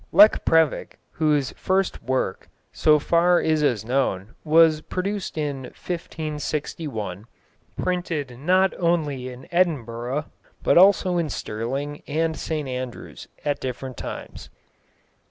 [0.11, 7.25] Lekprevik, whose first work, so far as is known, was produced in 1561,
[7.79, 10.25] printed not only in Edinburgh,
[10.63, 14.49] but also in Stirling and St Andrews, at different times.